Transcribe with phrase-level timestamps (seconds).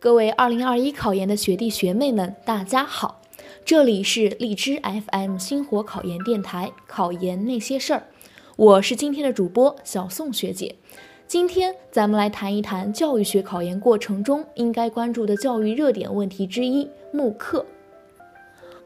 [0.00, 3.20] 各位2021考研的学弟学妹们，大家好！
[3.66, 7.98] 这里是荔枝 FM 星火考研电台《考研那些事儿》，
[8.56, 10.74] 我是今天的主播小宋学姐。
[11.26, 17.66] 今天咱们来谈一谈教育学考研过程中应该关注的教育热点问题之一——慕课。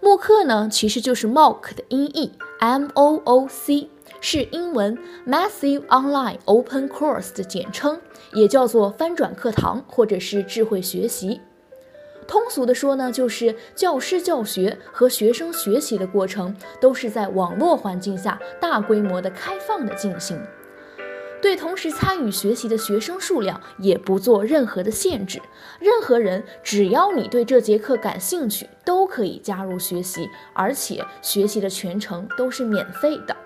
[0.00, 3.88] 慕课呢，其实就是 mock 的音译，M O O C。
[4.20, 8.00] 是英文 Massive Online Open Course 的简称，
[8.32, 11.40] 也叫做翻转课堂或者是智慧学习。
[12.26, 20.40] 通俗的说呢，就是教师教学和学生学习的过程都是在网络环境下大规模的开放的进行，
[21.42, 25.38] 对同时参与学习的学生数量也不做任何的限制，
[25.78, 33.36] 任何人只要你对这节课感兴趣，都可以加入学习，而且学习的全程都是免费的。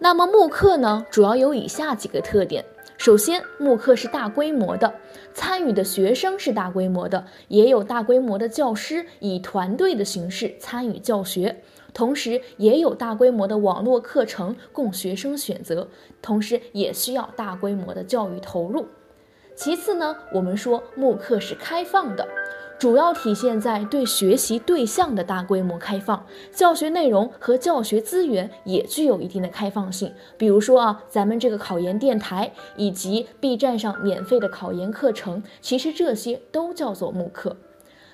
[0.00, 2.64] 那么慕课呢，主要有以下几个特点。
[2.96, 4.94] 首先，慕课是大规模的，
[5.34, 15.88] 参与的学生是大规模的，也有大规模的教师以团队的形式参与教学，同时也有大规模的网络课程供学生选择，
[16.22, 18.86] 同时也需要大规模的教育投入。
[19.56, 22.26] 其次呢，我们说慕课是开放的。
[22.78, 30.12] 主要体现在对学习对象的大规模开放，教学内容和教学资源也具有一定的开放性。
[30.36, 37.56] 比如说啊，咱们这个考研电台以及 B 站上免费的考研课程，其实这些都叫做慕课。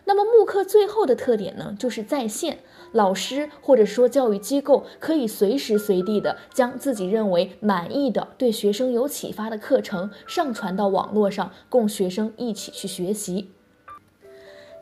[0.07, 2.61] 那么慕课最后的特点呢，就是在线，
[2.93, 13.51] 老师或者说教育机构可以随时随地的将自己认为满意的、对学生有启发的课程上传到网络上，供学生一起去学习。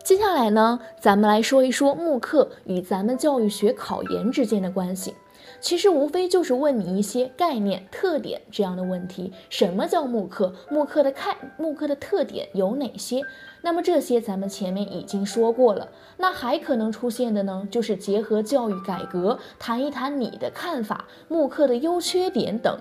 [0.04, 5.14] 接下来呢，咱们来说一说慕课与咱们教育学考研之间的关系。
[5.60, 9.32] 其实无非就是问你一些概念、特点这样的问题。
[9.48, 10.52] 什么叫慕课？
[10.68, 13.22] 慕课的看，慕课的特点有哪些？
[13.62, 15.88] 那么这些咱们前面已经说过了。
[16.16, 22.76] 那还可能出现的呢，就是结合教育改革，谈一谈你的看法，慕课的优缺点等。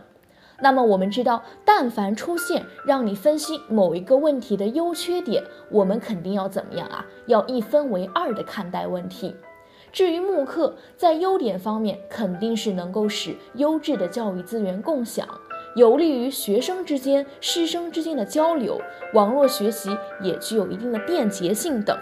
[0.61, 7.05] 那么我们知道，但凡出现让你分析某一个问题的优缺点，我们肯定要怎么样啊？
[7.25, 9.35] 要一分为二的看待问题。
[9.91, 15.27] 至于慕课，在优点方面，肯定是能够使优质的教育资源共享，
[15.75, 18.79] 有利于学生之间、师生之间的交流，
[19.13, 19.89] 网络学习
[20.21, 21.97] 也具有一定的便捷性等。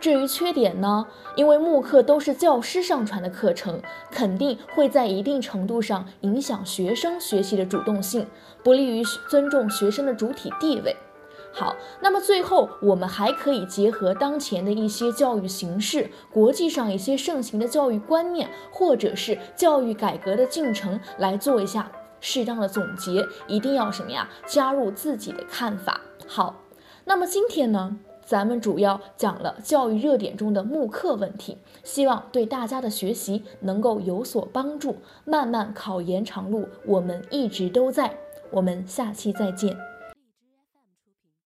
[0.00, 1.06] 至于缺点呢？
[1.34, 8.26] 因为慕课都是教师上传的课程，肯定会在一定程度上影响学生学习的主动性，
[8.62, 10.96] 不利于尊重学生的主体地位。
[11.52, 23.26] 好，那么最后我们还可以结合当前的一些教育形式、国际上一些盛行的教育观念，或者是教育改革的进程来做一下适当的总结。
[23.46, 24.28] 一定要什么呀？
[24.46, 26.00] 加入自己的看法。
[26.26, 26.62] 好，
[27.04, 27.96] 那么今天呢？
[28.28, 34.96] 咱们主要讲了教育热点中的慕课问题，希望对大家的学习能够有所帮助。
[35.24, 38.14] 漫漫考研长路，我们一直都在。
[38.50, 39.87] 我们下期再见。